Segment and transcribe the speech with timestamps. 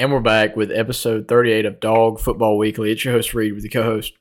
[0.00, 2.90] And we're back with episode 38 of Dog Football Weekly.
[2.90, 4.14] It's your host, Reed, with the co host,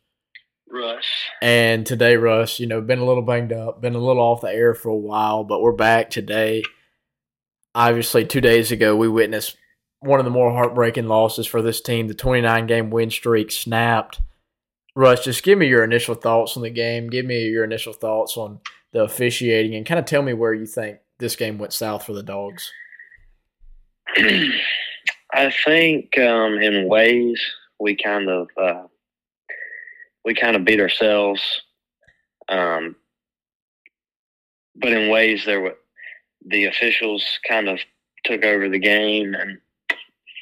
[0.70, 1.06] Russ.
[1.42, 4.50] And today, Russ, you know, been a little banged up, been a little off the
[4.50, 6.64] air for a while, but we're back today.
[7.74, 9.56] Obviously, two days ago, we witnessed
[10.02, 12.10] one of the more heartbreaking losses for this team.
[12.10, 14.20] The 29 game win streak snapped.
[14.98, 17.10] Russ, just give me your initial thoughts on the game.
[17.10, 18.60] Give me your initial thoughts on
[18.92, 22.12] the officiating and kind of tell me where you think this game went south for
[22.12, 22.70] the Dogs.
[25.32, 27.40] I think um, in ways
[27.80, 28.84] we kind of uh,
[30.26, 31.42] we kind of beat ourselves,
[32.50, 32.96] um,
[34.76, 35.76] but in ways there were
[36.46, 37.80] the officials kind of
[38.26, 39.60] took over the game and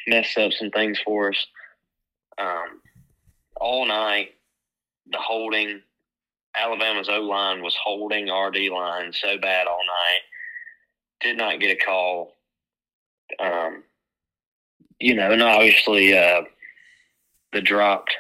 [0.07, 1.47] messed up some things for us.
[2.37, 2.81] Um,
[3.59, 4.29] all night,
[5.11, 5.81] the holding,
[6.55, 10.21] Alabama's O line was holding RD line so bad all night.
[11.19, 12.33] Did not get a call.
[13.39, 13.83] Um,
[14.99, 16.41] you know, and obviously uh,
[17.53, 18.13] the dropped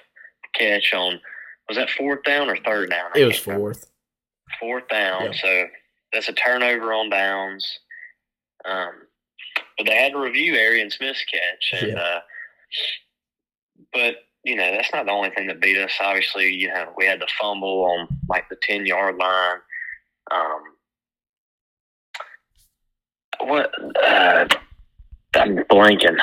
[0.53, 1.19] catch on
[1.67, 3.11] was that fourth down or third down?
[3.15, 3.89] I it was fourth.
[4.59, 5.25] Fourth down.
[5.25, 5.35] Yep.
[5.35, 5.65] So
[6.13, 7.79] that's a turnover on downs.
[8.65, 8.91] Um,
[9.77, 11.99] but they had to review Arian Smith's catch, and yeah.
[11.99, 12.19] uh,
[13.93, 15.91] but you know that's not the only thing that beat us.
[15.99, 19.57] Obviously, you know we had the fumble on like the ten yard line.
[20.31, 20.61] Um,
[23.47, 23.71] what
[24.03, 24.47] uh,
[25.35, 26.17] I'm blanking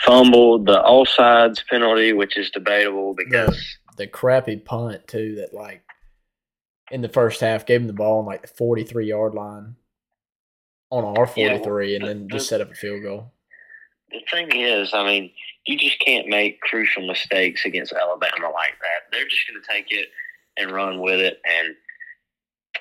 [0.00, 3.56] fumbled the offsides penalty, which is debatable because
[3.96, 5.82] the, the crappy punt too that like
[6.90, 9.76] in the first half gave him the ball on like the forty three yard line
[10.90, 13.32] on our forty three yeah, and then the, just set up a field goal.
[14.10, 15.30] The thing is, I mean,
[15.66, 19.10] you just can't make crucial mistakes against Alabama like that.
[19.10, 20.08] They're just going to take it
[20.56, 21.74] and run with it, and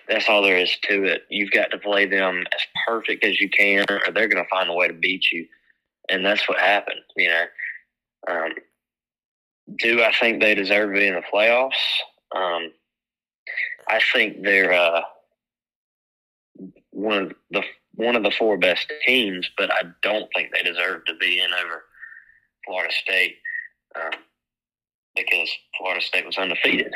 [0.07, 1.23] that's all there is to it.
[1.29, 4.69] You've got to play them as perfect as you can, or they're going to find
[4.69, 5.47] a way to beat you
[6.09, 7.01] and that's what happened.
[7.15, 7.45] You know,
[8.27, 8.51] um,
[9.77, 11.71] do I think they deserve to be in the playoffs?
[12.35, 12.71] Um,
[13.87, 15.01] I think they're uh,
[16.91, 17.63] one of the
[17.95, 21.51] one of the four best teams, but I don't think they deserve to be in
[21.53, 21.83] over
[22.65, 23.35] Florida State
[23.95, 24.19] um,
[25.15, 26.93] because Florida State was undefeated,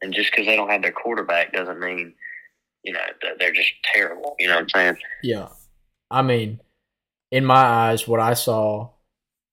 [0.00, 2.14] and just because they don't have their quarterback doesn't mean
[2.84, 4.36] you know that they're just terrible.
[4.38, 4.96] You know what I'm saying?
[5.22, 5.48] Yeah,
[6.10, 6.60] I mean
[7.30, 8.90] in my eyes, what I saw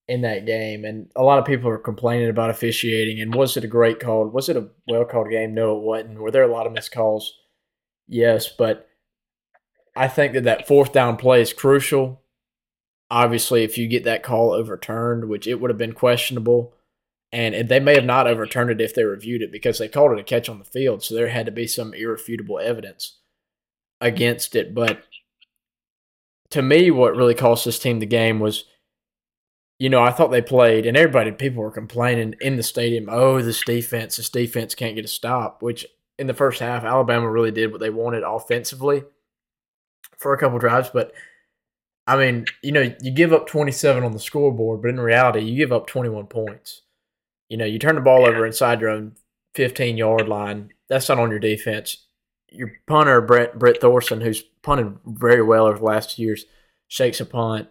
[0.07, 3.19] in that game, and a lot of people are complaining about officiating.
[3.19, 4.27] And was it a great call?
[4.27, 5.53] Was it a well called game?
[5.53, 6.19] No, it wasn't.
[6.19, 7.33] Were there a lot of missed calls?
[8.07, 8.87] Yes, but
[9.95, 12.21] I think that that fourth down play is crucial.
[13.09, 16.73] Obviously, if you get that call overturned, which it would have been questionable,
[17.31, 20.19] and they may have not overturned it if they reviewed it because they called it
[20.19, 23.19] a catch on the field, so there had to be some irrefutable evidence
[23.99, 24.73] against it.
[24.73, 25.03] But
[26.51, 28.65] to me, what really cost this team the game was,
[29.79, 33.41] you know, I thought they played, and everybody, people were complaining in the stadium, oh,
[33.41, 35.85] this defense, this defense can't get a stop, which
[36.17, 39.03] in the first half, Alabama really did what they wanted offensively
[40.17, 40.89] for a couple drives.
[40.93, 41.11] But
[42.07, 45.57] I mean, you know, you give up 27 on the scoreboard, but in reality, you
[45.57, 46.83] give up 21 points.
[47.49, 49.15] You know, you turn the ball over inside your own
[49.55, 50.71] 15 yard line.
[50.87, 52.04] That's not on your defense
[52.55, 56.45] your punter Brett Brett Thorson, who's punted very well over the last two years,
[56.87, 57.67] shakes a punt,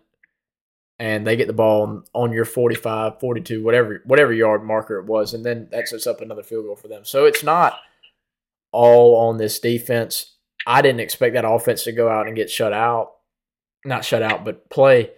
[0.98, 5.34] and they get the ball on your 45, 42, whatever whatever yard marker it was,
[5.34, 7.04] and then that sets up another field goal for them.
[7.04, 7.78] So it's not
[8.72, 10.36] all on this defense.
[10.66, 13.12] I didn't expect that offense to go out and get shut out,
[13.84, 15.10] not shut out, but play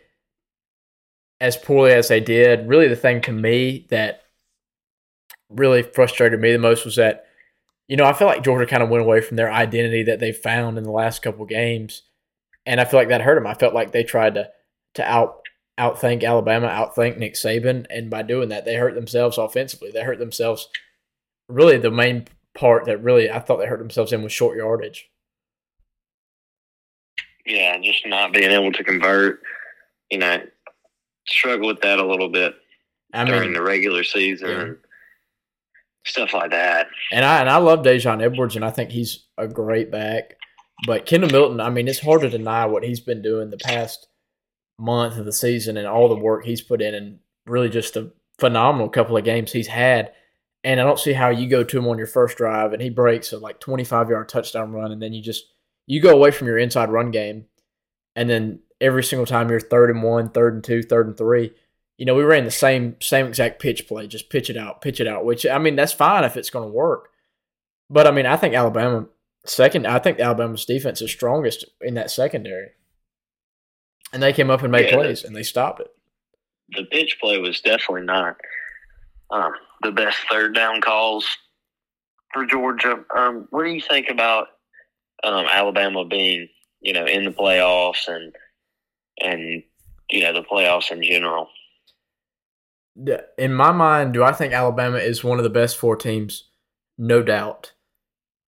[1.41, 2.69] as poorly as they did.
[2.69, 4.22] Really, the thing to me that
[5.48, 7.25] really frustrated me the most was that
[7.88, 10.32] you know, I feel like Georgia kind of went away from their identity that they
[10.32, 12.02] found in the last couple games,
[12.64, 13.47] and I feel like that hurt them.
[13.47, 14.50] I felt like they tried to
[14.94, 15.42] to out
[15.78, 19.91] outthink Alabama, outthink Nick Saban, and by doing that, they hurt themselves offensively.
[19.91, 20.69] They hurt themselves.
[21.48, 25.08] Really, the main part that really I thought they hurt themselves in was short yardage.
[27.44, 29.42] Yeah, just not being able to convert.
[30.10, 30.42] You know,
[31.28, 32.54] struggle with that a little bit
[33.12, 34.48] I mean, during the regular season.
[34.48, 34.85] Yeah
[36.06, 36.88] stuff like that.
[37.12, 40.36] And I and I love Daijun Edwards, and I think he's a great back.
[40.86, 44.08] But Kendall Milton, I mean, it's hard to deny what he's been doing the past
[44.78, 48.12] month of the season and all the work he's put in, and really just a
[48.38, 50.12] phenomenal couple of games he's had.
[50.64, 52.91] And I don't see how you go to him on your first drive and he
[52.91, 55.44] breaks a like 25 yard touchdown run, and then you just
[55.86, 57.47] you go away from your inside run game,
[58.14, 61.53] and then every single time you're third and one, third and two, third and three,
[61.98, 65.01] you know, we ran the same same exact pitch play, just pitch it out, pitch
[65.01, 65.25] it out.
[65.25, 67.09] Which I mean, that's fine if it's going to work.
[67.89, 69.07] But I mean, I think Alabama
[69.45, 69.87] second.
[69.87, 72.71] I think Alabama's defense is strongest in that secondary,
[74.13, 75.89] and they came up and made yeah, plays and they stopped it.
[76.77, 78.37] the pitch play was definitely not
[79.31, 79.53] um,
[79.83, 81.27] the best third down calls
[82.33, 83.04] for Georgia.
[83.16, 84.49] Um, what do you think about
[85.25, 86.49] um, Alabama being,
[86.81, 88.34] you know, in the playoffs and
[89.21, 89.63] and
[90.10, 91.49] you know the playoffs in general?
[93.37, 96.48] In my mind, do I think Alabama is one of the best four teams?
[96.97, 97.72] No doubt,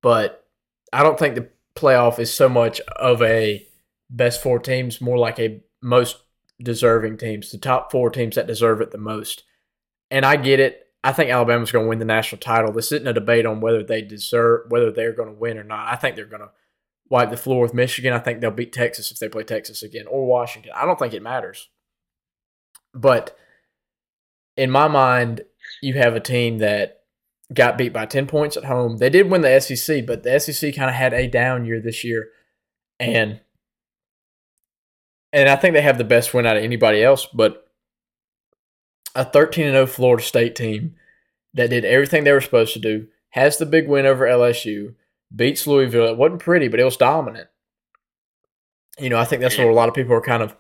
[0.03, 0.47] but
[0.93, 3.67] I don't think the playoff is so much of a
[4.09, 6.17] best four teams, more like a most
[6.63, 9.45] deserving teams, the top four teams that deserve it the most.
[10.11, 10.87] And I get it.
[11.05, 12.73] I think Alabama's going to win the national title.
[12.73, 15.93] This isn't a debate on whether they deserve, whether they're going to win or not.
[15.93, 16.51] I think they're going to
[17.09, 18.13] wipe the floor with Michigan.
[18.13, 20.73] I think they'll beat Texas if they play Texas again or Washington.
[20.75, 21.69] I don't think it matters.
[22.95, 23.37] But
[24.59, 25.43] in my mind,
[25.81, 27.03] you have a team that
[27.55, 28.99] got beat by 10 points at home.
[28.99, 32.05] They did win the SEC, but the SEC kind of had a down year this
[32.05, 32.29] year.
[32.99, 33.41] And
[35.33, 37.71] and I think they have the best win out of anybody else, but
[39.15, 40.97] a 13 0 Florida State team
[41.55, 44.95] that did everything they were supposed to do, has the big win over LSU,
[45.35, 46.09] beats Louisville.
[46.09, 47.49] It wasn't pretty, but it was dominant.
[48.99, 50.57] You know, I think that's what a lot of people are kind of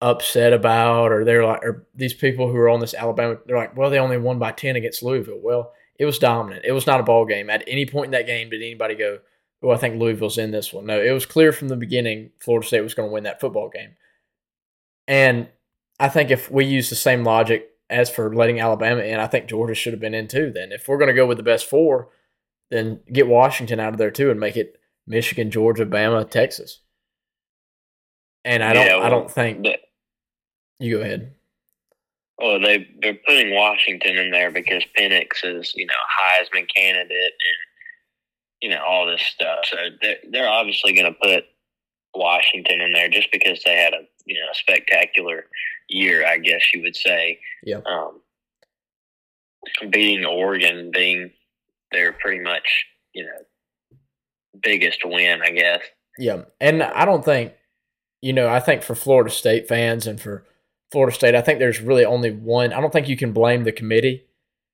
[0.00, 3.76] upset about, or they're like, or these people who are on this Alabama, they're like,
[3.76, 5.40] well, they only won by 10 against Louisville.
[5.42, 6.64] Well, it was dominant.
[6.64, 7.48] It was not a ball game.
[7.48, 9.18] At any point in that game, did anybody go,
[9.62, 10.86] oh, I think Louisville's in this one?
[10.86, 13.70] No, it was clear from the beginning Florida State was going to win that football
[13.70, 13.96] game.
[15.08, 15.48] And
[15.98, 19.46] I think if we use the same logic as for letting Alabama in, I think
[19.46, 20.50] Georgia should have been in too.
[20.52, 22.08] Then, if we're going to go with the best four,
[22.70, 26.80] then get Washington out of there too and make it Michigan, Georgia, Bama, Texas.
[28.46, 29.64] And I don't, yeah, well, I don't think.
[29.64, 29.76] The,
[30.78, 31.34] you go ahead.
[32.38, 38.62] Well, they they're putting Washington in there because Penix is you know Heisman candidate and
[38.62, 39.64] you know all this stuff.
[39.64, 41.44] So they're they're obviously going to put
[42.14, 45.46] Washington in there just because they had a you know spectacular
[45.88, 47.40] year, I guess you would say.
[47.64, 47.80] Yeah.
[47.84, 48.20] Um,
[49.90, 51.32] beating Oregon, being
[51.90, 53.98] their pretty much you know
[54.62, 55.80] biggest win, I guess.
[56.16, 57.52] Yeah, and I don't think
[58.20, 58.48] you know.
[58.48, 60.44] I think for Florida State fans and for
[60.90, 62.72] Florida State, I think there's really only one.
[62.72, 64.26] I don't think you can blame the committee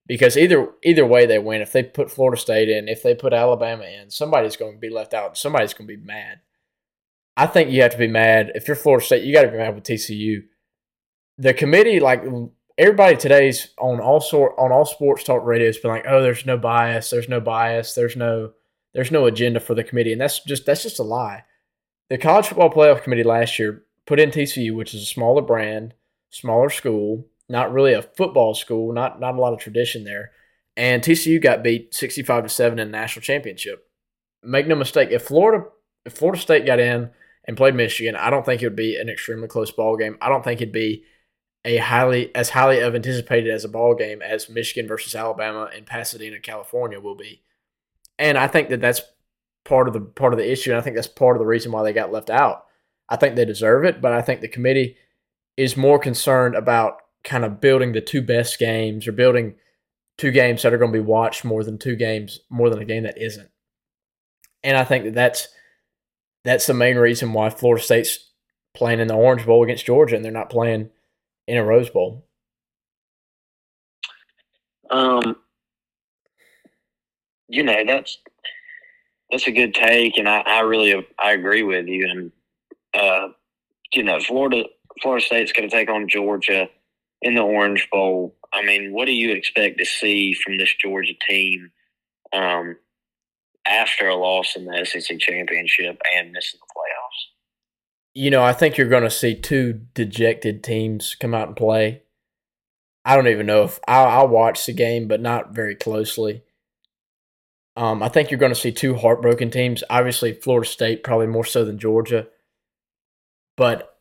[0.07, 1.63] because either either way they win.
[1.63, 4.91] If they put Florida State in, if they put Alabama in, somebody's going to be
[4.91, 5.39] left out.
[5.39, 6.41] Somebody's going to be mad.
[7.37, 8.53] I think you have to be mad.
[8.55, 10.43] If you're Florida State, you got to be mad with TCU.
[11.39, 12.25] The committee, like
[12.77, 16.45] everybody today's on all sort on all sports talk radio, has been like, "Oh, there's
[16.45, 17.11] no bias.
[17.11, 17.95] There's no bias.
[17.95, 18.53] There's no
[18.93, 21.45] there's no agenda for the committee," and that's just that's just a lie.
[22.11, 25.95] The college football playoff committee last year put in TCU, which is a smaller brand,
[26.31, 30.33] smaller school, not really a football school, not not a lot of tradition there,
[30.77, 33.87] and TCU got beat sixty five to seven in the national championship.
[34.43, 35.67] Make no mistake, if Florida
[36.05, 37.11] if Florida State got in
[37.45, 40.19] and played Michigan, I don't think it would be an extremely close ball game.
[40.21, 41.05] I don't think it'd be
[41.65, 45.85] a highly as highly of anticipated as a ball game as Michigan versus Alabama in
[45.85, 47.43] Pasadena, California will be.
[48.19, 49.03] And I think that that's
[49.65, 50.71] part of the part of the issue.
[50.71, 52.65] And I think that's part of the reason why they got left out.
[53.09, 54.97] I think they deserve it, but I think the committee
[55.57, 59.55] is more concerned about kind of building the two best games or building
[60.19, 62.85] two games that are going to be watched more than two games more than a
[62.85, 63.51] game that isn't.
[64.63, 65.49] And I think that that's
[66.45, 68.31] that's the main reason why Florida State's
[68.75, 70.91] playing in the Orange Bowl against Georgia and they're not playing
[71.47, 72.27] in a Rose Bowl.
[74.91, 75.37] Um,
[77.49, 78.19] you know that's
[79.33, 82.09] that's a good take, and I, I really I agree with you.
[82.09, 82.33] And
[82.95, 83.29] uh,
[83.93, 84.65] you know, Florida
[85.03, 86.69] Florida State's going to take on Georgia
[87.23, 88.37] in the Orange Bowl.
[88.53, 91.73] I mean, what do you expect to see from this Georgia team?
[92.33, 92.77] Um,
[93.67, 97.31] after a loss in the SEC championship and missing the playoffs?
[98.15, 102.03] You know, I think you're going to see two dejected teams come out and play.
[103.05, 106.43] I don't even know if I'll, I'll watch the game, but not very closely.
[107.77, 109.83] Um, I think you're going to see two heartbroken teams.
[109.89, 112.29] Obviously, Florida State probably more so than Georgia,
[113.57, 113.99] but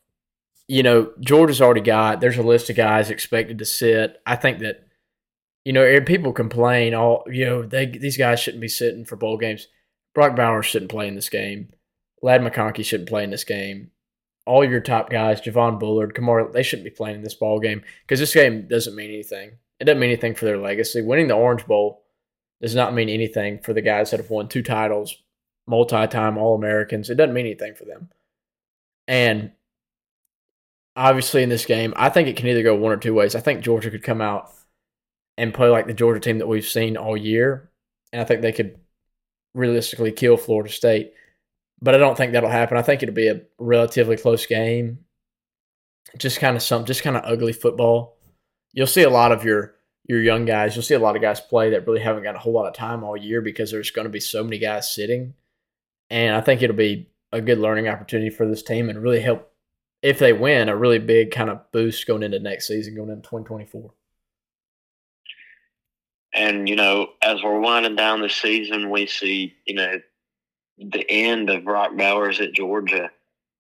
[0.68, 2.20] you know Georgia's already got.
[2.20, 4.22] There's a list of guys expected to sit.
[4.26, 4.88] I think that
[5.66, 9.38] you know, people complain, all you know, they these guys shouldn't be sitting for bowl
[9.38, 9.68] games.
[10.14, 11.70] Brock Bowers shouldn't play in this game.
[12.22, 13.92] Ladd McConkey shouldn't play in this game.
[14.46, 17.84] All your top guys, Javon Bullard, Kamar, they shouldn't be playing in this ball game
[18.02, 19.52] because this game doesn't mean anything.
[19.80, 21.02] It doesn't mean anything for their legacy.
[21.02, 22.04] Winning the Orange Bowl
[22.62, 25.16] does not mean anything for the guys that have won two titles,
[25.68, 27.10] multi-time All Americans.
[27.10, 28.10] It doesn't mean anything for them.
[29.08, 29.52] And
[30.96, 33.36] obviously, in this game, I think it can either go one or two ways.
[33.36, 34.54] I think Georgia could come out
[35.38, 37.72] and play like the Georgia team that we've seen all year.
[38.14, 38.78] And I think they could
[39.56, 41.14] realistically kill Florida State.
[41.82, 42.78] But I don't think that'll happen.
[42.78, 45.00] I think it'll be a relatively close game.
[46.18, 48.18] just kind of some just kind of ugly football.
[48.74, 50.76] You'll see a lot of your your young guys.
[50.76, 52.74] You'll see a lot of guys play that really haven't got a whole lot of
[52.74, 55.34] time all year because there's going to be so many guys sitting.
[56.10, 59.52] And I think it'll be a good learning opportunity for this team and really help
[60.02, 63.22] if they win a really big kind of boost going into next season, going into
[63.22, 63.94] 2024.
[66.34, 70.00] And you know, as we're winding down the season, we see you know
[70.78, 73.12] the end of Brock Bowers at Georgia.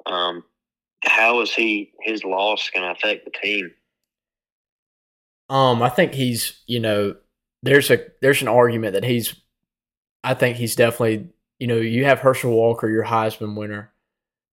[0.06, 0.44] Um,
[1.04, 3.72] how is he his loss going to affect the team?
[5.52, 7.16] Um, I think he's you know
[7.62, 9.36] there's a there's an argument that he's
[10.24, 11.28] I think he's definitely
[11.60, 13.92] you know you have Herschel Walker, your Heisman winner,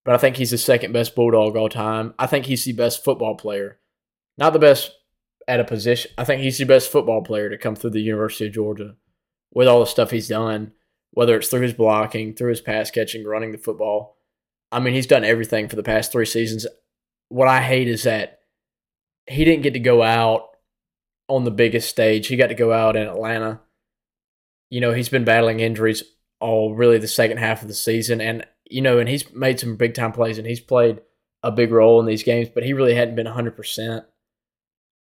[0.04, 2.14] but I think he's the second best Bulldog all time.
[2.18, 3.78] I think he's the best football player,
[4.38, 4.90] not the best
[5.46, 6.10] at a position.
[6.18, 8.96] I think he's the best football player to come through the University of Georgia
[9.52, 10.72] with all the stuff he's done,
[11.12, 14.16] whether it's through his blocking, through his pass catching, running the football.
[14.72, 16.66] I mean, he's done everything for the past three seasons.
[17.28, 18.40] What I hate is that
[19.28, 20.48] he didn't get to go out
[21.28, 22.26] on the biggest stage.
[22.26, 23.60] He got to go out in Atlanta.
[24.70, 26.02] You know, he's been battling injuries
[26.40, 28.20] all really the second half of the season.
[28.20, 31.00] And, you know, and he's made some big time plays and he's played
[31.42, 34.04] a big role in these games, but he really hadn't been 100%.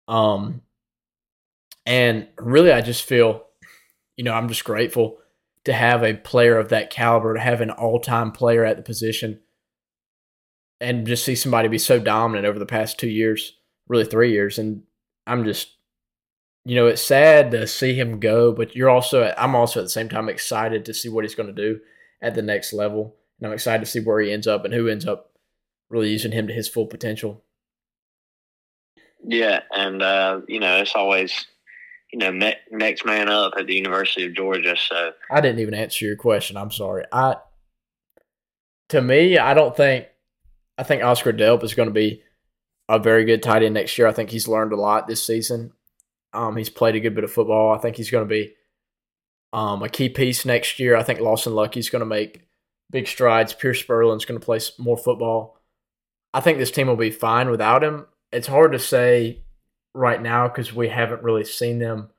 [0.08, 0.62] Um,
[1.86, 3.46] and really, I just feel,
[4.16, 5.18] you know, I'm just grateful
[5.66, 8.84] to have a player of that caliber, to have an all time player at the
[8.84, 9.40] position,
[10.80, 13.54] and just see somebody be so dominant over the past two years,
[13.88, 14.60] really three years.
[14.60, 14.84] And
[15.26, 15.77] I'm just,
[16.68, 19.90] you know, it's sad to see him go, but you're also, I'm also at the
[19.90, 21.80] same time excited to see what he's going to do
[22.22, 23.16] at the next level.
[23.40, 25.32] And I'm excited to see where he ends up and who ends up
[25.90, 27.42] really using him to his full potential.
[29.24, 31.46] Yeah, and uh, you know it's always
[32.12, 34.76] you know ne- next man up at the University of Georgia.
[34.78, 36.58] So I didn't even answer your question.
[36.58, 37.06] I'm sorry.
[37.12, 37.38] I
[38.90, 40.08] to me, I don't think
[40.78, 42.24] I think Oscar Delp is going to be
[42.90, 44.08] a very good tight end next year.
[44.08, 45.74] I think he's learned a lot this season.
[46.38, 47.74] Um, he's played a good bit of football.
[47.74, 48.54] I think he's going to be
[49.54, 50.96] um, a key piece next year.
[50.96, 52.48] I think Lawson Luckie's going to make
[52.92, 53.54] big strides.
[53.54, 55.60] Pearce Spurlin's going to play more football.
[56.34, 59.44] I think this team will be fine without him it's hard to say
[59.94, 62.10] right now because we haven't really seen them.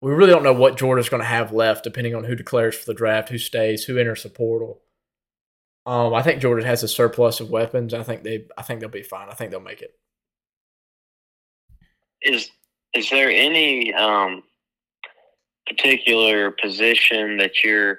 [0.00, 2.84] We really don't know what Georgia's going to have left, depending on who declares for
[2.84, 4.82] the draft, who stays, who enters the portal.
[5.86, 7.94] Um, I think Georgia has a surplus of weapons.
[7.94, 9.28] I think they, I think they'll be fine.
[9.30, 9.94] I think they'll make it.
[12.20, 12.50] Is
[12.94, 14.42] is there any um,
[15.66, 17.98] particular position that you're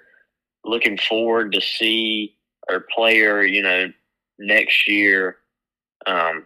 [0.63, 2.35] looking forward to see
[2.69, 3.91] or player, you know,
[4.39, 5.37] next year
[6.05, 6.45] um,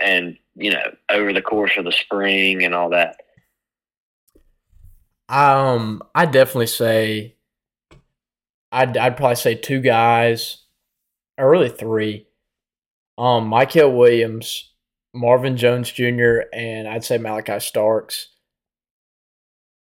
[0.00, 3.20] and you know over the course of the spring and all that?
[5.28, 7.36] Um, I definitely say
[8.72, 10.64] I'd I'd probably say two guys,
[11.36, 12.26] or really three.
[13.16, 14.72] Um, Mykel Williams,
[15.18, 18.28] Marvin Jones Jr., and I'd say Malaki Starks.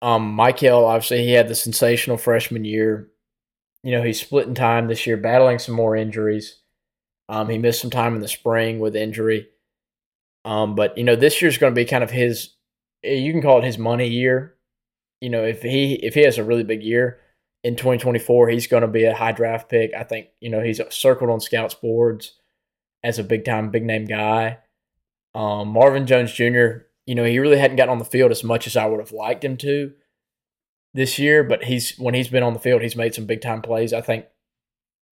[0.02, 3.10] Um, Mykel, obviously, he had the sensational freshman year.
[3.84, 6.60] You know, he's splitting time this year, battling some more injuries.
[7.30, 9.48] Um, he missed some time in the spring with injury.
[10.44, 12.50] Um, but you know, this year's going to be kind of his.
[13.04, 14.56] Eh, you can call it his money year.
[15.22, 17.20] You know, if he if he has a really big year
[17.64, 19.94] in 2024, he's going to be a high draft pick.
[19.94, 22.34] I think you know he's circled on scouts boards
[23.04, 24.58] as a big time, big name guy.
[25.34, 26.86] Um, Marvin Jones Jr.
[27.06, 29.12] You know, he really hadn't gotten on the field as much as I would have
[29.12, 29.94] liked him to
[30.94, 33.62] this year, but he's when he's been on the field, he's made some big time
[33.62, 33.94] plays.
[33.94, 34.26] I think,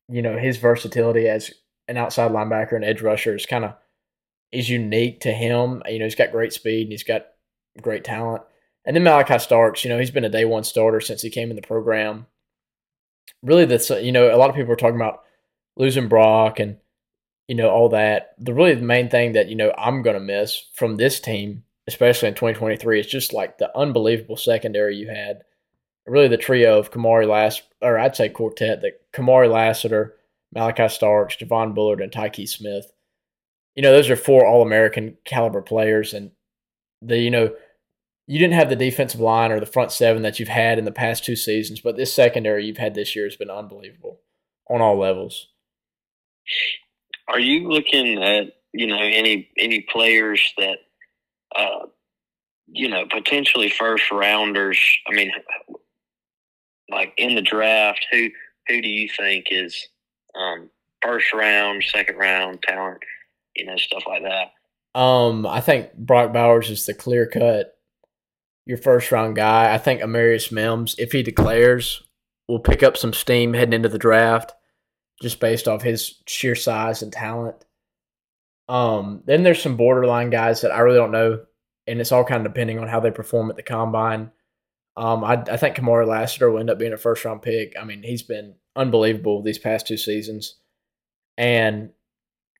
[0.07, 1.51] you know, his versatility as
[1.88, 3.75] an outside linebacker and edge rusher is kind of
[4.51, 5.81] is unique to him.
[5.88, 7.27] You know, he's got great speed and he's got
[7.81, 8.43] great talent.
[8.85, 11.49] And then Malaki Starks, you know, he's been a day one starter since he came
[11.49, 12.27] in the program.
[13.43, 15.21] Really, that's you know, a lot of people are talking about
[15.77, 16.77] losing Brock and
[17.50, 18.36] you know all that.
[18.38, 22.29] The really the main thing that you know I'm gonna miss from this team, especially
[22.29, 25.41] in 2023, is just like the unbelievable secondary you had.
[26.06, 30.15] Really, the trio of Kamari Lass, or I'd say quartet that Kamari Lassiter,
[30.56, 32.91] Malaki Starks, Javon Bullard, and Tykee Smith
[33.79, 36.32] you know, those are four All American caliber players, and
[37.01, 37.56] the you know,
[38.27, 40.91] you didn't have the defensive line or the front seven that you've had in the
[40.91, 44.20] past two seasons, but this secondary you've had this year has been unbelievable
[44.70, 45.48] on all levels.
[47.29, 50.79] Are you looking at you know any any players that
[51.55, 51.86] uh,
[52.67, 54.79] you know potentially first rounders?
[55.07, 55.31] I mean,
[56.89, 58.29] like in the draft, who
[58.67, 59.88] who do you think is
[60.36, 60.69] um,
[61.01, 63.01] first round, second round talent?
[63.59, 65.00] you know, stuff like that.
[65.00, 67.77] Um, I think Brock Bowers is the clear cut
[68.65, 69.74] your first round guy.
[69.74, 72.01] I think Amarius Mims, if he declares,
[72.48, 74.53] will pick up some steam heading into the draft,
[75.21, 77.65] just based off his sheer size and talent.
[78.67, 81.41] Um, then there's some borderline guys that I really don't know,
[81.88, 84.31] and it's all kind of depending on how they perform at the combine.
[84.95, 87.73] Um, I, I think Kamari Lassiter will end up being a first round pick.
[87.79, 90.55] I mean, he's been unbelievable these past two seasons.
[91.38, 91.91] And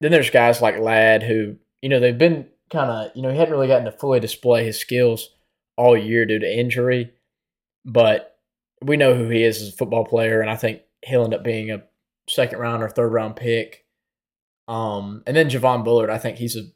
[0.02, 3.38] then there's guys like Ladd who, you know, they've been kind of, you know, he
[3.38, 5.30] hadn't really gotten to fully display his skills
[5.78, 7.12] all year due to injury,
[7.86, 8.38] but
[8.82, 11.44] we know who he is as a football player, and I think he'll end up
[11.44, 11.84] being a
[12.30, 13.86] second round or third round pick.
[14.68, 16.68] Um, and then Javon Bullard, I think he's a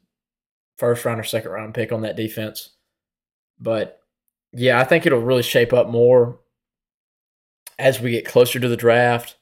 [0.76, 2.70] first round or second round pick on that defense.
[3.60, 4.00] But
[4.52, 6.40] yeah, I think it'll really shape up more
[7.78, 9.36] as we get closer to the draft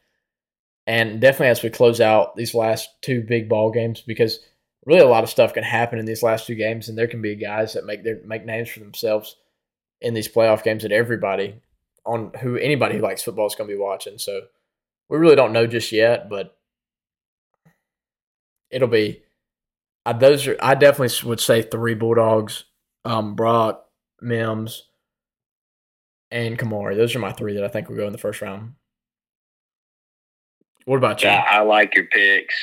[0.86, 4.40] and definitely as we close out these last two big ball games because
[4.86, 7.22] really a lot of stuff can happen in these last two games and there can
[7.22, 9.36] be guys that make their make names for themselves
[10.00, 11.54] in these playoff games that everybody
[12.04, 14.18] on who anybody who likes football is going to be watching.
[14.18, 14.42] So
[15.12, 16.56] we really don't know just yet, but
[18.70, 19.22] it'll be
[20.06, 22.64] uh, those are I definitely would say three Bulldogs,
[23.04, 23.84] um, Brock,
[24.22, 24.88] Mims,
[26.30, 26.96] and Kamari.
[26.96, 28.72] Those are my three that I think will go in the first round.
[30.86, 31.28] What about you?
[31.28, 32.54] Yeah, I like your picks.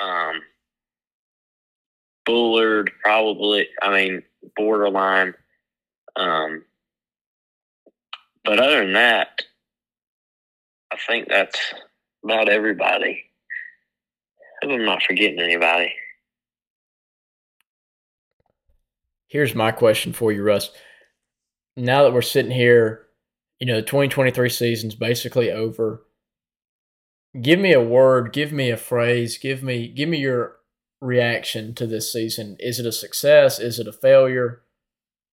[0.00, 0.40] Um,
[2.26, 3.68] Bullard, probably.
[3.80, 4.22] I mean,
[4.56, 5.32] borderline.
[6.16, 6.64] Um,
[8.44, 9.42] but other than that,
[10.92, 11.58] I think that's
[12.24, 13.24] about everybody.
[14.62, 15.92] I'm not forgetting anybody.
[19.28, 20.70] Here's my question for you, Russ.
[21.76, 23.06] Now that we're sitting here,
[23.60, 26.04] you know, the 2023 season's basically over.
[27.40, 30.56] Give me a word, give me a phrase, give me give me your
[31.00, 32.56] reaction to this season.
[32.58, 33.60] Is it a success?
[33.60, 34.62] Is it a failure?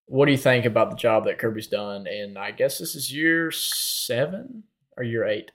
[0.08, 2.06] What do you think about the job that Kirby's done?
[2.06, 4.64] And I guess this is year seven
[4.98, 5.52] or year eight.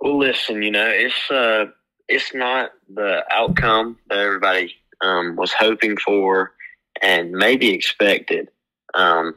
[0.00, 1.66] Well, listen, you know, it's uh,
[2.08, 6.52] it's not the outcome that everybody um, was hoping for
[7.02, 8.48] and maybe expected.
[8.94, 9.34] Um,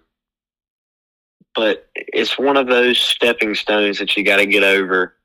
[1.55, 5.15] but it's one of those stepping stones that you got to get over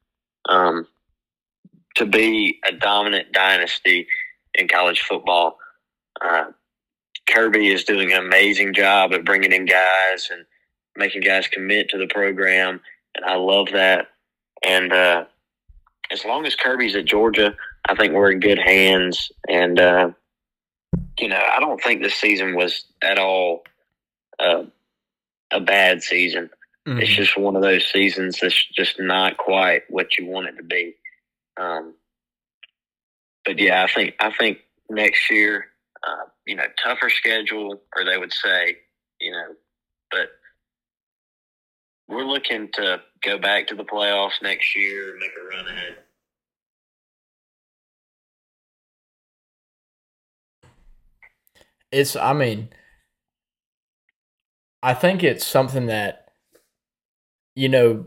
[0.48, 0.86] um,
[1.96, 4.06] to be a dominant dynasty
[4.54, 5.58] in college football.
[6.24, 6.46] Uh,
[7.28, 10.44] Kirby is doing an amazing job at bringing in guys and
[10.96, 12.80] making guys commit to the program,
[13.14, 14.08] and I love that.
[14.64, 15.24] And uh,
[16.10, 17.54] as long as Kirby's at Georgia,
[17.88, 19.30] I think we're in good hands.
[19.48, 20.10] And uh,
[21.18, 23.62] you know, I don't think this season was at all
[24.38, 24.64] uh,
[25.52, 26.50] a bad season.
[26.86, 27.00] Mm-hmm.
[27.00, 30.62] It's just one of those seasons that's just not quite what you want it to
[30.62, 30.94] be.
[31.56, 31.94] Um,
[33.44, 34.58] but yeah, I think I think
[34.90, 35.66] next year,
[36.06, 38.76] uh, you know, tougher schedule, or they would say,
[39.20, 39.54] you know,
[40.10, 40.28] but
[42.08, 45.96] we're looking to go back to the playoffs next year make a run ahead.
[51.90, 52.70] It's, I mean,
[54.82, 56.28] I think it's something that,
[57.54, 58.06] you know,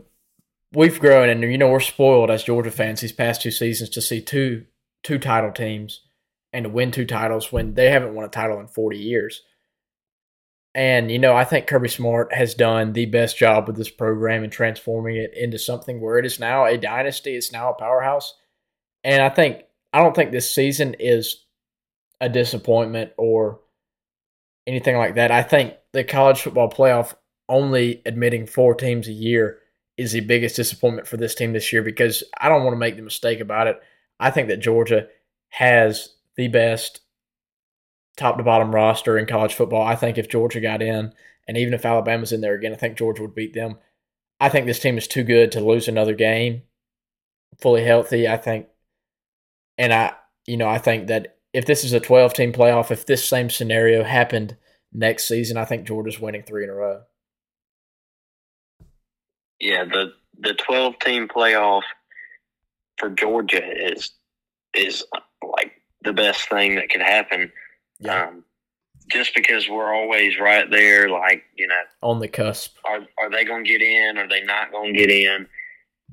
[0.72, 4.02] we've grown and, you know, we're spoiled as Georgia fans these past two seasons to
[4.02, 4.66] see two
[5.02, 6.02] two title teams
[6.52, 9.42] and to win two titles when they haven't won a title in 40 years.
[10.78, 14.44] And, you know, I think Kirby Smart has done the best job with this program
[14.44, 17.34] and transforming it into something where it is now a dynasty.
[17.34, 18.36] It's now a powerhouse.
[19.02, 21.44] And I think, I don't think this season is
[22.20, 23.58] a disappointment or
[24.68, 25.32] anything like that.
[25.32, 27.12] I think the college football playoff
[27.48, 29.58] only admitting four teams a year
[29.96, 32.94] is the biggest disappointment for this team this year because I don't want to make
[32.94, 33.80] the mistake about it.
[34.20, 35.08] I think that Georgia
[35.48, 37.00] has the best
[38.18, 39.86] top to bottom roster in college football.
[39.86, 41.12] I think if Georgia got in,
[41.46, 43.78] and even if Alabama's in there again, I think Georgia would beat them.
[44.40, 46.62] I think this team is too good to lose another game
[47.60, 48.28] fully healthy.
[48.28, 48.66] I think,
[49.76, 50.12] and I,
[50.46, 53.50] you know, I think that if this is a 12 team playoff, if this same
[53.50, 54.56] scenario happened
[54.92, 57.02] next season, I think Georgia's winning three in a row.
[59.60, 61.82] Yeah, the the 12 team playoff
[62.96, 64.12] for Georgia is
[64.74, 65.04] is
[65.42, 67.50] like the best thing that could happen
[68.00, 68.26] yeah.
[68.26, 68.44] Um,
[69.10, 72.76] just because we're always right there, like you know, on the cusp.
[72.84, 74.18] Are are they going to get in?
[74.18, 75.46] Are they not going to get in?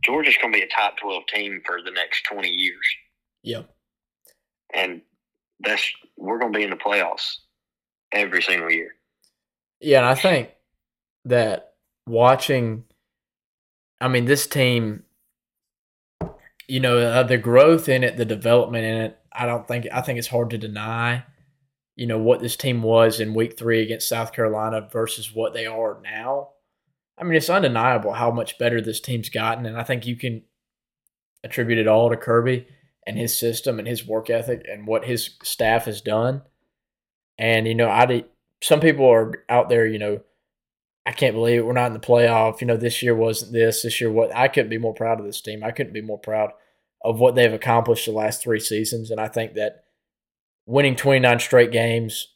[0.04, 2.86] Georgia's going to be a top twelve team for the next twenty years.
[3.44, 3.64] Yeah,
[4.74, 5.02] and
[5.60, 7.36] that's we're going to be in the playoffs
[8.12, 8.96] every single year.
[9.82, 10.50] Yeah, and I think
[11.26, 11.74] that
[12.08, 12.86] watching,
[14.00, 15.04] I mean, this team,
[16.68, 19.20] you know, uh, the growth in it, the development in it.
[19.34, 21.26] I don't think I think it's hard to deny
[21.96, 25.66] you know what this team was in week three against South Carolina versus what they
[25.66, 26.50] are now.
[27.18, 30.44] I mean, it's undeniable how much better this team's gotten, and I think you can
[31.44, 32.68] attribute it all to Kirby.
[33.06, 36.42] and his system and his work ethic and what his staff has done.
[37.38, 38.26] And you know, I
[38.62, 40.22] some people are out there, you know,
[41.06, 41.66] I can't believe it.
[41.66, 42.62] We're not in the playoff.
[42.62, 43.84] You know, this year wasn't this.
[43.84, 44.36] This year, what?
[44.36, 45.64] I couldn't be more proud of this team.
[45.64, 46.52] I couldn't be more proud
[47.04, 49.12] of what they've accomplished the last three seasons.
[49.12, 49.85] And I think that
[50.66, 52.34] winning 29 straight games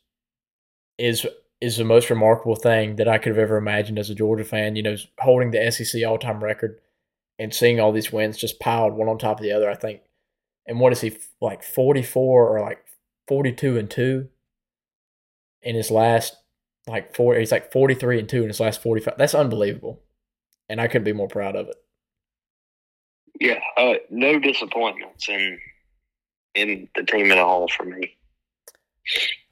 [0.97, 1.25] is
[1.61, 4.75] is the most remarkable thing that I could have ever imagined as a Georgia fan.
[4.75, 6.79] You know, holding the SEC all time record
[7.37, 9.69] and seeing all these wins just piled one on top of the other.
[9.69, 10.01] I think,
[10.65, 12.83] and what is he like 44 or like
[13.27, 14.29] 42 and two
[15.61, 16.35] in his last
[16.87, 17.35] like four?
[17.35, 19.15] He's like 43 and two in his last 45.
[19.17, 20.01] That's unbelievable,
[20.69, 21.75] and I couldn't be more proud of it.
[23.39, 25.59] Yeah, uh, no disappointments in
[26.55, 28.17] in the team at all for me.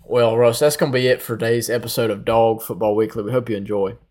[0.06, 3.24] Well, Russ, that's going to be it for today's episode of Dog Football Weekly.
[3.24, 3.98] We hope you enjoy.